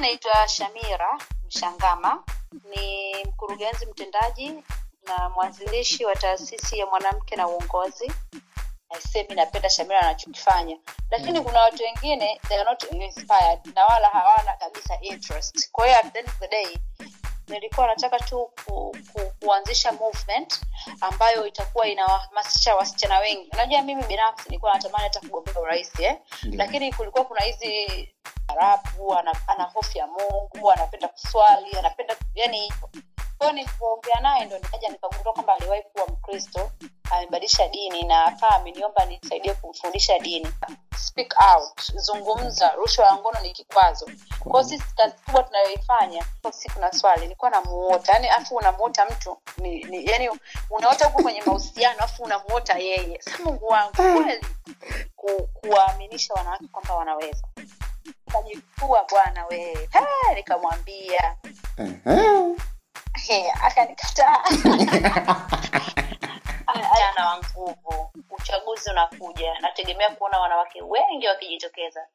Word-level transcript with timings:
naitwa 0.00 0.48
Shamira 0.48 1.18
Mshangama, 1.46 2.24
ni 2.70 3.14
mkurugenzi 3.24 3.86
mtendaji 3.86 4.52
na 5.06 5.28
mwanzilishi 5.28 6.04
wa 6.04 6.16
taasisi 6.16 6.78
ya 6.78 6.86
mwanamke 6.86 7.36
na 7.36 7.48
uongozi. 7.48 8.12
Aisemi 8.90 9.34
napenda 9.34 9.70
Shamira 9.70 10.00
anachokifanya, 10.00 10.78
lakini 11.10 11.40
kuna 11.40 11.60
watu 11.60 11.82
wengine 11.82 12.40
they 12.48 12.56
are 12.60 12.70
not 12.70 12.82
inspired 12.92 13.60
na 13.74 13.86
wala 13.86 14.08
hawana 14.08 14.56
kabisa 14.56 14.98
interest. 15.00 15.70
Kwa 15.72 15.86
hiyo 15.86 15.98
at 15.98 16.12
the 16.12 16.18
end 16.18 16.28
of 16.28 16.38
the 16.38 16.48
day 16.48 16.78
nilikuwa 17.48 17.86
nataka 17.86 18.18
tu 18.18 18.50
ku, 18.64 18.96
ku, 19.12 19.20
kuanzisha 19.40 19.92
movement 19.92 20.60
ambayo 21.00 21.46
itakuwa 21.46 21.88
inawahamasisha 21.88 22.74
wasichana 22.76 23.18
wengi. 23.18 23.48
Unajua, 23.52 23.82
mimi 23.82 24.02
binafsi 24.02 24.48
nilikuwa 24.48 24.74
natamani 24.74 25.04
hata 25.04 25.20
kugombea 25.20 25.60
urais 25.60 25.88
eh? 25.94 26.00
Yeah. 26.00 26.18
lakini 26.42 26.92
kulikuwa 26.92 27.24
kuna 27.24 27.40
hizi 27.40 28.08
arabu 28.60 29.14
ana, 29.14 29.32
ana 29.46 29.64
hofu 29.64 29.98
ya 29.98 30.06
Mungu, 30.06 30.72
anapenda 30.72 31.08
kuswali, 31.08 31.78
anapenda 31.78 32.16
yani 32.34 32.60
hivyo. 32.60 32.90
Kwa 33.38 33.52
nilivyoongea 33.52 34.20
naye 34.20 34.44
ndo 34.44 34.58
nikaja 34.58 34.88
nikagundua 34.88 35.32
kwamba 35.32 35.54
aliwahi 35.54 35.82
kuwa 35.82 36.06
Mkristo, 36.06 36.70
amebadilisha 37.10 37.68
dini 37.68 38.02
na 38.02 38.24
akaa 38.24 38.48
ameniomba 38.50 39.04
nisaidie 39.04 39.54
kumfundisha 39.54 40.18
dini. 40.18 40.48
Speak 40.96 41.34
out, 41.54 41.92
zungumza, 41.94 42.70
rushwa 42.72 43.06
ya 43.06 43.14
ngono 43.16 43.40
ni 43.40 43.52
kikwazo. 43.52 44.10
kwao 44.38 44.64
sisi 44.64 44.84
kazi 44.96 45.14
kubwa 45.26 45.42
tunayoifanya 45.42 46.24
si 46.52 46.68
kuna 46.70 46.92
swali, 46.92 47.20
nilikuwa 47.22 47.50
namuota 47.50 48.12
yani, 48.12 48.28
afu 48.28 48.56
unamuota 48.56 49.06
mtu 49.06 49.38
ni, 49.58 49.84
ni, 49.84 50.06
yani 50.06 50.30
unaota 50.70 51.06
huko 51.06 51.22
kwenye 51.22 51.42
mahusiano 51.42 52.00
afu 52.00 52.22
unamuota 52.22 52.78
yeye. 52.78 53.20
sa 53.22 53.30
Mungu 53.44 53.66
wangu 53.66 53.92
kweli 53.96 54.46
kuwaaminisha 55.54 56.34
wanawake 56.34 56.64
kwamba 56.72 56.94
wanaweza 56.94 57.46
kajifua 58.36 59.04
bwana 59.10 59.46
wee 59.46 59.88
nikamwambia. 60.34 61.36
He, 63.26 63.50
akanikataa. 63.50 64.44
Jana 66.98 67.28
wa 67.28 67.38
nguvu. 67.38 68.10
Uchaguzi 68.30 68.90
unakuja. 68.90 69.60
Nategemea 69.60 70.10
kuona 70.10 70.38
wanawake 70.38 70.82
wengi 70.82 71.26
wakijitokeza 71.28 72.06